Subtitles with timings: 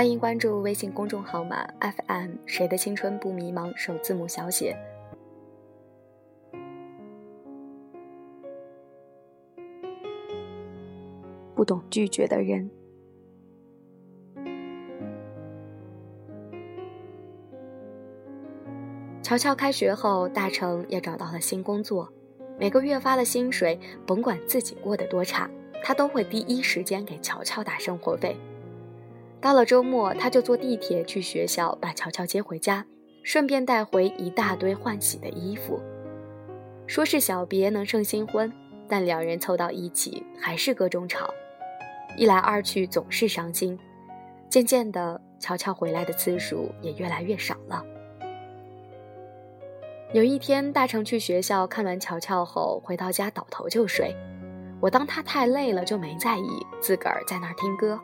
[0.00, 4.74] 欢迎关注微信公众号码 FM 谁的青春不迷茫，首字母小写。
[11.54, 12.70] 不懂拒绝的人。
[19.22, 22.10] 乔乔开学后，大成也找到了新工作，
[22.58, 25.50] 每个月发了薪水，甭管自己过得多差，
[25.84, 28.34] 他都会第一时间给乔乔打生活费。
[29.40, 32.84] 到了周末，他就坐地铁去学校把乔乔接回家，
[33.22, 35.80] 顺便带回一大堆换洗的衣服。
[36.86, 38.52] 说是小别能胜新婚，
[38.86, 41.32] 但两人凑到一起还是各种吵，
[42.16, 43.78] 一来二去总是伤心。
[44.50, 47.82] 渐渐的，乔乔回来的次数也越来越少了。
[50.12, 54.14] 有一天，大成去学校看完乔乔后，回到家倒头就睡。
[54.80, 56.48] 我当他太累了，就没在意，
[56.80, 57.98] 自个儿在那儿听歌。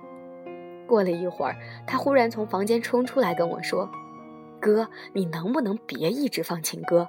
[0.86, 1.56] 过了一会儿，
[1.86, 3.90] 他忽然从房间冲出来跟我说
[4.60, 7.08] ：“哥，你能不能别一直放情歌？”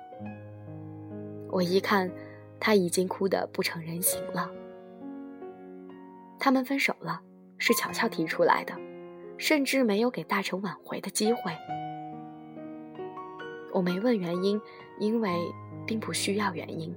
[1.50, 2.12] 我一看，
[2.60, 4.50] 他已经哭得不成人形了。
[6.40, 7.22] 他们分手了，
[7.58, 8.74] 是乔乔提出来的，
[9.38, 11.52] 甚至没有给大成挽回的机会。
[13.74, 14.60] 我没问原因，
[15.00, 15.30] 因为
[15.86, 16.96] 并不需要原因。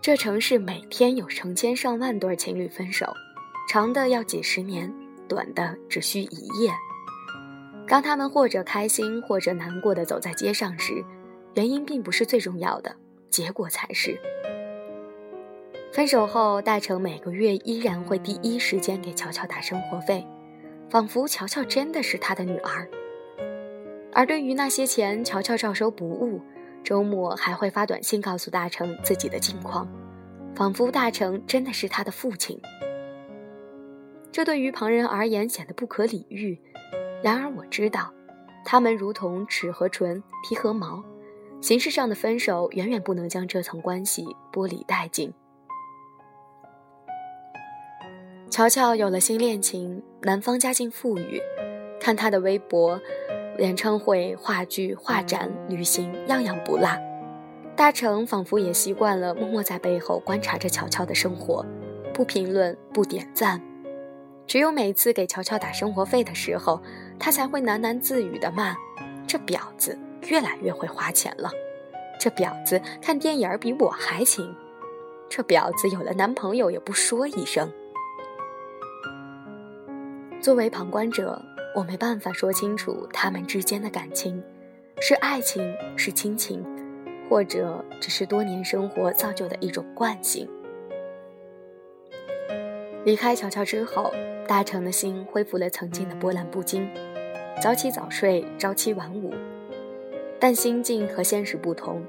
[0.00, 3.12] 这城市每天有成千上万对情侣分手。
[3.68, 4.92] 长的要几十年，
[5.26, 6.72] 短的只需一夜。
[7.88, 11.04] 当他们或者开心，或者难过的走在街上时，
[11.54, 12.94] 原因并不是最重要的，
[13.30, 14.18] 结果才是。
[15.92, 20.26] 分手后，大成每个月依然会第一时间给乔乔打生活费，
[20.90, 22.88] 仿佛乔乔真的是他的女儿。
[24.12, 26.40] 而对于那些钱，乔乔照收不误，
[26.82, 29.88] 周末还会发短信告诉大成自己的近况，
[30.54, 32.60] 仿佛大成真的是他的父亲。
[34.34, 36.58] 这对于旁人而言显得不可理喻，
[37.22, 38.12] 然而我知道，
[38.64, 41.04] 他们如同齿和唇、皮和毛，
[41.60, 45.32] 形式上的分手远远不能将这层关系剥离殆尽。
[48.50, 51.40] 乔乔有了新恋情，男方家境富裕，
[52.00, 53.00] 看他的微博，
[53.60, 56.88] 演唱会、话剧、画展、旅行，样样不落。
[57.76, 61.64] 大成仿佛也习惯了默默在背后观察着乔乔的生活，
[62.12, 63.62] 不评论，不点赞。
[64.46, 66.80] 只有每次给乔乔打生活费的时候，
[67.18, 68.76] 他才会喃喃自语的骂
[69.26, 71.50] ：“这婊子越来越会花钱了，
[72.20, 74.54] 这婊子看电影比我还勤，
[75.28, 77.70] 这婊子有了男朋友也不说一声。”
[80.40, 81.40] 作为旁观者，
[81.74, 84.42] 我没办法说清楚他们之间的感情，
[85.00, 86.62] 是爱情，是亲情，
[87.30, 90.46] 或者只是多年生活造就的一种惯性。
[93.04, 94.12] 离开乔乔之后。
[94.46, 96.86] 大成的心恢复了曾经的波澜不惊，
[97.62, 99.32] 早起早睡，朝七晚五。
[100.38, 102.04] 但心境和现实不同，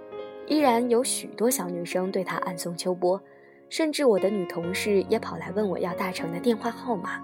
[0.46, 3.22] 依然有许多小女生对他暗送秋波，
[3.70, 7.24] 甚至我的女同事也跑来问我要大成的电话号码。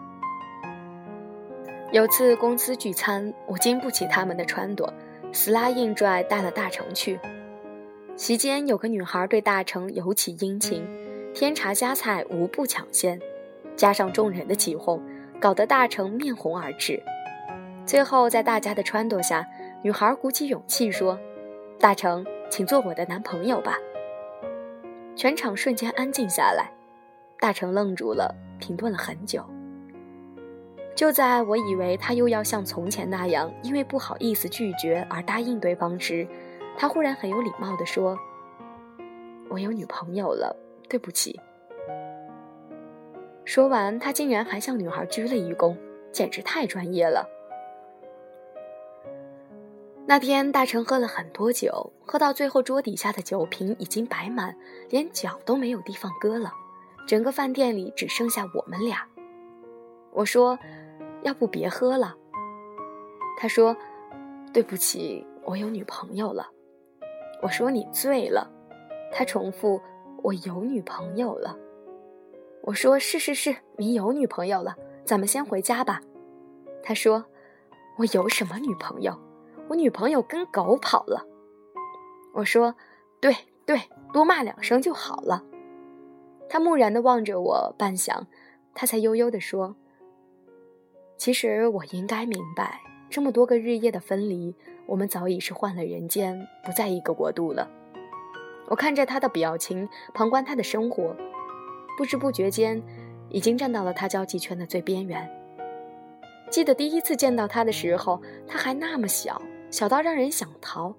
[1.91, 4.89] 有次公司聚餐，我经不起他们的撺掇，
[5.33, 7.19] 死拉硬拽带了大成去。
[8.15, 10.87] 席间有个女孩对大成尤其殷勤，
[11.33, 13.19] 添茶加菜无不抢先。
[13.81, 15.01] 加上众人的起哄，
[15.39, 17.01] 搞得大成面红耳赤。
[17.83, 19.43] 最后，在大家的撺掇下，
[19.81, 21.19] 女孩鼓起勇气说
[21.81, 23.79] ：“大成，请做我的男朋友吧。”
[25.17, 26.69] 全场瞬间安静下来，
[27.39, 29.43] 大成愣住了，停顿了很久。
[30.95, 36.27] 就在我以为他又要像从前那样，因为不好意思拒绝而答应对方时，
[36.77, 38.15] 他忽然很有礼貌地说
[39.49, 40.55] ：“我有女朋友了，
[40.87, 41.39] 对不起。”
[43.44, 45.75] 说完，他竟然还向女孩鞠了一躬，
[46.12, 47.28] 简直太专业了。
[50.05, 54.58] 那天，大成喝了很多酒，喝到最后，桌底下的酒瓶已经摆满，
[54.90, 56.52] 连脚都没有地方搁了，
[57.08, 59.08] 整个饭店里只剩下我们俩。
[60.11, 60.59] 我说
[61.23, 62.16] ：“要不别喝了。”
[63.40, 63.76] 他说
[64.52, 66.49] ：“对不起，我有女朋友了。”
[67.41, 68.52] 我说：“你醉了。”
[69.14, 69.79] 他重复
[70.23, 71.58] ：“我有女朋友了。”
[72.63, 75.99] 我说是是是，你有女朋友了，咱们先回家吧。
[76.84, 77.25] 他说
[77.97, 79.19] ：“我有什么女朋友？
[79.67, 81.25] 我女朋友跟狗跑了。”
[82.34, 82.75] 我说
[83.19, 83.35] ：“对
[83.66, 83.81] 对，
[84.13, 85.43] 多骂两声就好了。”
[86.47, 88.25] 他木然地望着我，半晌，
[88.75, 89.75] 他才悠悠地说
[91.17, 94.55] ：“其实我应该明白，这么多个日夜的分离，
[94.85, 97.69] 我们早已是换了人间，不在一个国度了。”
[98.69, 101.16] 我看着他的表情，旁观他的生活。
[101.97, 102.82] 不知不觉间，
[103.29, 105.29] 已经站到了他交际圈的最边缘。
[106.49, 110.93] 记得第一次见到他的时候，他还那么小，小到让人想逃。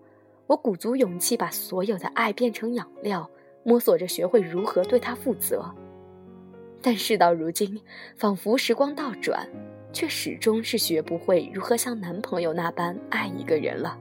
[0.47, 3.29] 我鼓足勇气把所有的爱变成养料，
[3.63, 5.65] 摸索着学会如何对他负责。
[6.83, 7.81] 但事到如今，
[8.17, 9.49] 仿佛时光倒转，
[9.93, 13.99] 却始终是学不会如何像男朋友那般爱一个人了。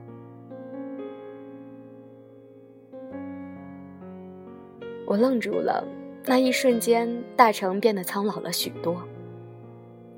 [5.06, 5.86] 我愣住了，
[6.24, 9.02] 那一瞬间，大成变得苍老了许多。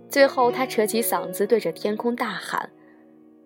[0.08, 2.70] 最后，他扯起嗓子对着天空大喊：“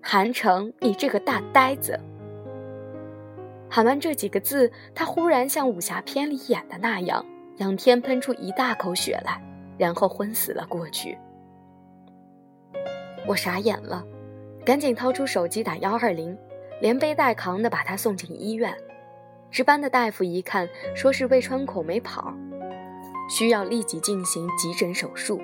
[0.02, 1.98] 韩城，你这个大呆子！”
[3.70, 7.24] 喊完这几个字，他忽然像武侠片里演的那样，
[7.58, 9.40] 仰天喷出一大口血来，
[9.78, 11.16] 然后昏死了过去。
[13.26, 14.04] 我傻眼了，
[14.64, 16.36] 赶紧掏出手机打幺二零，
[16.80, 18.74] 连背带扛的把他送进医院。
[19.50, 22.34] 值班的大夫一看，说是胃穿孔没跑，
[23.28, 25.40] 需要立即进行急诊手术。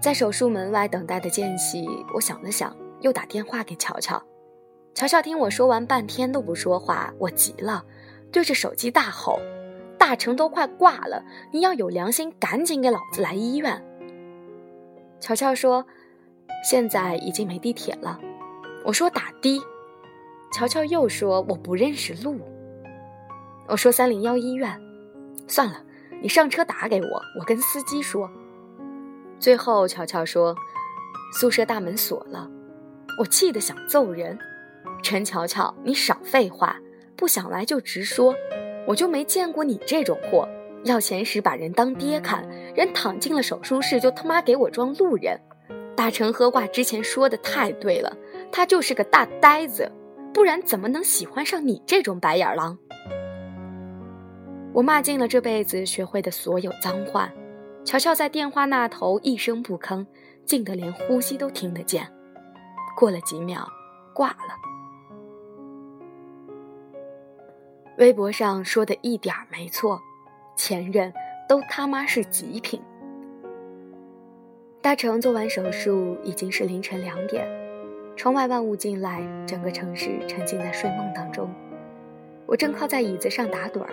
[0.00, 4.22] 在手术门外等待的间隙，我想了想，又打电话给乔乔。
[4.94, 7.12] 乔乔听我说完，半天都不说话。
[7.18, 7.84] 我急了，
[8.32, 9.38] 对着手机大吼
[9.96, 13.84] ：“大成都快挂了，你要有良心，赶紧给老子来医院！”
[15.20, 15.86] 乔乔说
[16.68, 18.18] ：“现在已经没地铁了。”
[18.84, 19.62] 我说：“打的。”
[20.50, 22.40] 乔乔又说：“我不认识路。”
[23.68, 24.80] 我说：“三零幺医院。”
[25.46, 25.84] 算了，
[26.22, 28.30] 你上车打给我，我跟司机说。
[29.38, 30.54] 最后，乔乔说
[31.38, 32.48] ：“宿舍大门锁了。”
[33.18, 34.38] 我气得想揍人。
[35.02, 36.76] 陈乔乔，你少废话，
[37.16, 38.34] 不想来就直说。
[38.86, 40.48] 我就没见过你这种货，
[40.84, 45.38] 要钱时把人当爹看，人躺进了手术室就他妈给我装路人。
[45.96, 48.16] 大成喝挂之前说的太对了，
[48.50, 49.90] 他就是个大呆子，
[50.32, 52.78] 不然怎么能喜欢上你这种白眼狼？
[54.72, 57.30] 我骂尽了这辈子学会的所有脏话。
[57.84, 60.06] 乔乔在电话那头一声不吭，
[60.44, 62.06] 静得连呼吸都听得见。
[62.96, 63.66] 过了几秒，
[64.14, 64.54] 挂了。
[67.98, 70.00] 微博上说的一点没错，
[70.56, 71.12] 前任
[71.48, 72.80] 都他妈是极品。
[74.82, 77.46] 大成做完手术已经是凌晨两点，
[78.16, 81.50] 窗外万物进来，整个城市沉浸在睡梦当中。
[82.46, 83.90] 我正靠在椅子上打盹儿，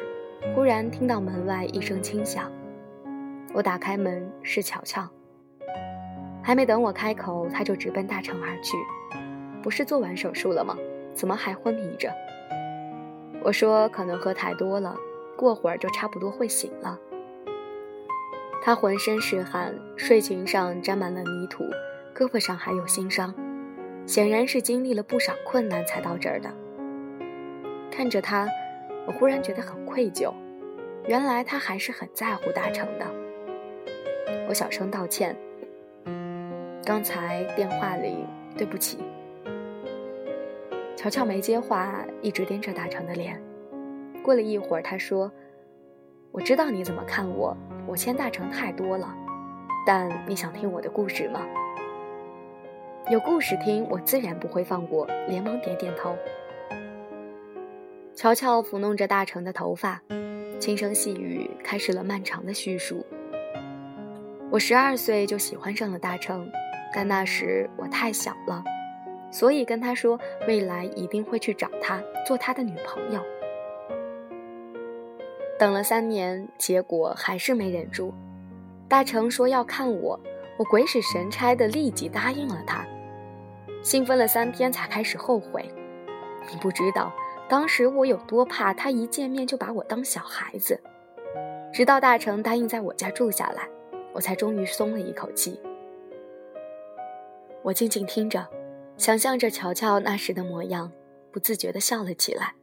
[0.55, 2.51] 忽然听到门外一声轻响。
[3.53, 5.07] 我打开门，是巧巧。
[6.43, 8.77] 还没等我开口，他就直奔大城而去。
[9.61, 10.75] 不是做完手术了吗？
[11.13, 12.11] 怎么还昏迷着？
[13.43, 14.95] 我说可能喝太多了，
[15.35, 16.97] 过会儿就差不多会醒了。
[18.61, 21.63] 他浑身是汗，睡裙上沾满了泥土，
[22.15, 23.33] 胳膊上还有新伤，
[24.05, 26.49] 显然是经历了不少困难才到这儿的。
[27.91, 28.47] 看着他，
[29.05, 30.31] 我忽然觉得很愧疚，
[31.07, 33.05] 原来他还是很在乎大成的。
[34.47, 35.35] 我小声道歉。
[36.85, 38.23] 刚才电话里
[38.55, 38.99] 对不起。
[40.95, 43.41] 乔乔没接话，一直盯着大成的脸。
[44.21, 45.31] 过了一会儿，他说
[46.31, 47.57] ：“我知道你怎么看我，
[47.87, 49.11] 我欠大成太多了。
[49.83, 51.41] 但你想听我的故事吗？
[53.09, 56.15] 有故事听，我自然不会放过。”连忙点点头。
[58.17, 60.01] 乔乔抚弄着大成的头发，
[60.59, 63.05] 轻声细语，开始了漫长的叙述。
[64.49, 66.49] 我十二岁就喜欢上了大成，
[66.95, 68.63] 但那时我太小了，
[69.31, 73.21] 所以跟他说未来一定会去找他做他的女朋友。
[75.59, 78.11] 等了三年，结果还是没忍住。
[78.89, 80.19] 大成说要看我，
[80.57, 82.83] 我鬼使神差的立即答应了他。
[83.83, 85.71] 兴奋了三天才开始后悔。
[86.49, 87.13] 你不知道
[87.49, 90.79] 当时我有多怕他一见面就把我当小孩子。
[91.73, 93.67] 直到大成答应在我家住下来。
[94.13, 95.61] 我才终于松了一口气。
[97.61, 98.47] 我静静听着，
[98.97, 100.91] 想象着乔乔那时的模样，
[101.31, 102.55] 不自觉地笑了起来。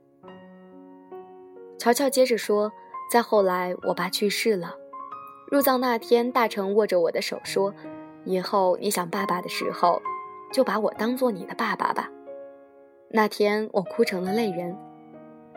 [1.79, 2.73] 乔乔接着说
[3.09, 4.75] ：“再后来，我爸去世了。
[5.49, 7.73] 入葬那天，大成握着我的手说
[8.26, 10.03] ：‘以后你想爸爸的时候，
[10.53, 12.11] 就把我当做你的爸爸吧。’
[13.16, 14.76] 那天我哭成了泪人。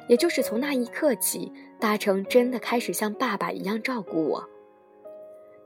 [0.07, 4.47] 也就是从那一刻起，大成真的开始像爸爸一样照顾我。”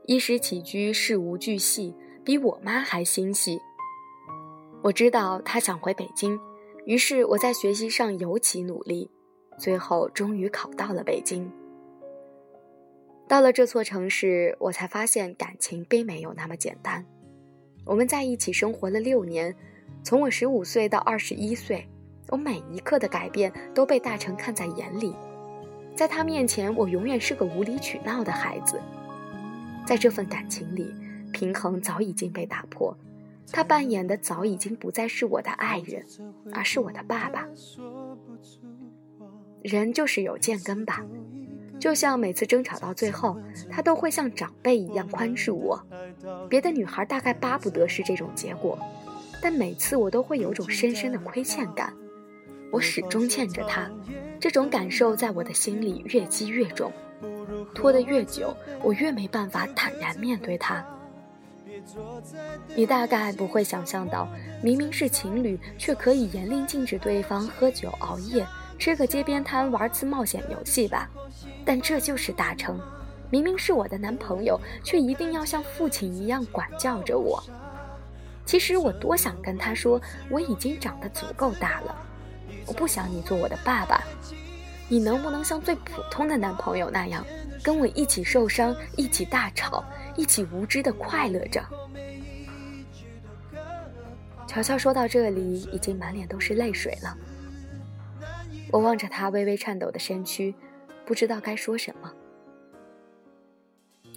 [0.08, 1.94] 衣食起居事无巨细，
[2.24, 3.60] 比我妈还心细。
[4.82, 6.40] 我知道他想回北京，
[6.86, 9.12] 于是我在学习上尤其努力，
[9.60, 11.52] 最后终于考到了北京。
[13.28, 17.06] 到了这座城市，我才发现感情并没有那么简单。
[17.86, 19.56] 我们在一起生活了六年，
[20.04, 21.88] 从我十五岁到二十一岁，
[22.30, 25.16] 我每一刻的改变都被大成看在眼里，
[25.96, 28.82] 在他面前，我永远是个无理取闹的孩子。
[29.86, 30.94] 在这份感情里，
[31.32, 32.98] 平衡早已经被打破，
[33.52, 36.04] 他扮演的早已经不再是我的爱人，
[36.54, 37.48] 而是我的爸爸。
[39.62, 41.06] 人就是有贱根吧，
[41.80, 43.38] 就像每次争吵到最后，
[43.70, 45.80] 他都会像长辈一样宽恕我。
[46.50, 48.78] 别的女孩大概巴不得是这种结果，
[49.42, 51.94] 但每次我都会有种深深的亏欠感。
[52.72, 53.90] 我始终欠着他，
[54.40, 56.92] 这种感受在我的心里越积越重，
[57.76, 60.86] 拖得越久，我越没办法坦然面对他。
[62.76, 64.28] 你大概不会想象到，
[64.62, 68.46] 明明是情侣，却可以严令禁止对方喝酒熬夜。
[68.78, 71.10] 吃个街边摊，玩次冒险游戏吧，
[71.66, 72.80] 但这就是大成。
[73.30, 77.44] 明明是我的男朋友，却一定要像父亲一样管教着我。
[78.46, 81.96] 其实我多想跟他说，我已经长得足够大了，
[82.66, 84.04] 我不想你做我的爸爸。
[84.90, 87.26] 你能不能像最普通的男朋友那样，
[87.64, 89.84] 跟我一起受伤，一起大吵，
[90.18, 91.64] 一起无知的快乐着？
[94.46, 97.18] 乔乔说到这里，已经满脸都是泪水了。
[98.70, 100.54] 我望着他微微颤抖的身躯，
[101.06, 102.12] 不知道该说什么。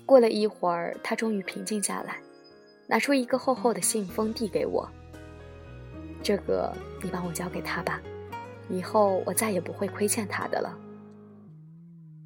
[0.04, 2.16] 过了一会儿，他终于平静下来，
[2.87, 4.88] 拿出一个厚厚的信封递给我
[6.23, 6.73] ：“这个
[7.03, 8.00] 你帮我交给他吧，
[8.69, 10.76] 以后我再也不会亏欠他的了。”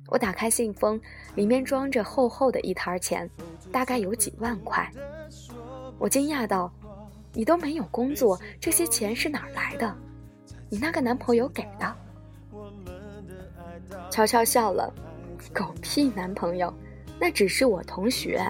[0.08, 1.00] 我打开信封，
[1.34, 3.28] 里面装着厚厚的一沓钱，
[3.70, 4.90] 大概有几万块。
[5.98, 6.72] 我惊讶道
[7.34, 9.94] ：“你都没有工作，这些钱是哪儿来的？
[10.70, 11.94] 你那个男朋友给的？”
[14.10, 14.92] 悄悄笑了，
[15.52, 16.72] 狗屁男朋友，
[17.20, 18.40] 那只是我同学，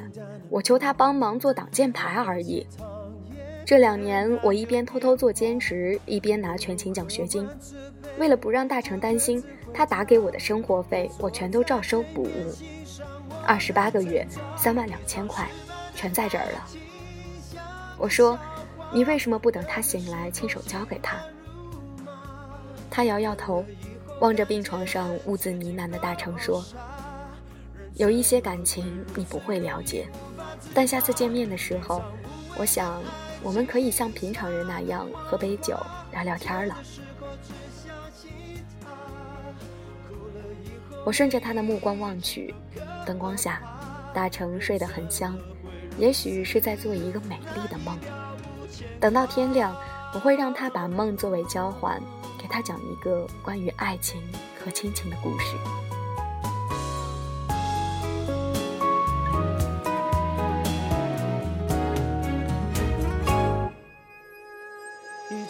[0.51, 2.67] 我求他帮忙做挡箭牌而已。
[3.65, 7.49] 这两年我一边偷偷做兼职，一边拿全勤奖学金。
[8.19, 12.55] 为了不让大成担心，他打给我的生活费我全都照收不误。
[13.47, 15.49] 二十八个月，三万两千块，
[15.95, 16.67] 全在这儿了。
[17.99, 18.39] 我说，
[18.93, 21.17] 你为什么不等他醒来亲手交给他？
[22.91, 23.65] 他摇摇头。
[24.21, 26.61] 望着病床上兀自呢喃的大成说
[27.99, 30.09] ：“有一些感情你不会了解，
[30.73, 32.01] 但下次见面的时候，
[32.57, 33.03] 我想
[33.43, 35.77] 我们可以像平常人那样喝杯酒
[36.13, 36.77] 聊聊天了。”
[41.05, 42.55] 我顺着他的目光望去，
[43.05, 43.61] 灯光下，
[44.15, 45.37] 大成睡得很香，
[45.99, 47.99] 也许是在做一个美丽的梦。
[49.01, 49.77] 等到天亮，
[50.15, 52.01] 我会让他把梦作为交换。
[52.41, 54.23] 给他讲一个关于爱情
[54.65, 55.57] 和亲情的故事。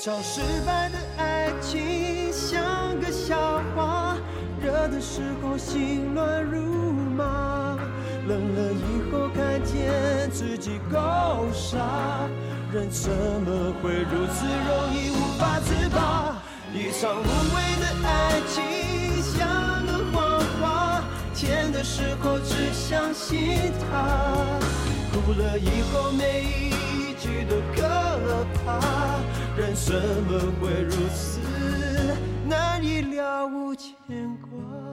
[0.08, 4.16] 一场失败的爱情像个笑话，
[4.58, 6.62] 热的时候心乱如
[7.14, 7.76] 麻，
[8.26, 10.98] 冷了以后看见自己够
[11.52, 11.76] 傻，
[12.72, 16.40] 人怎么会如此容易无法自拔？
[16.72, 21.02] 一场无谓的爱情像个谎话，
[21.34, 24.56] 甜的时候只相信它，
[25.12, 27.82] 哭了以后每一记得可
[28.64, 28.78] 怕。
[29.56, 31.40] 人怎么会如此
[32.46, 33.94] 难以了无牵
[34.40, 34.87] 挂？